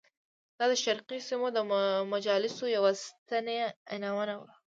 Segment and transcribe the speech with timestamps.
[0.57, 1.57] دا د شرقي سیمو د
[2.13, 2.91] مجالسو یوه
[3.29, 3.57] سنتي
[3.93, 4.49] عنعنه وه.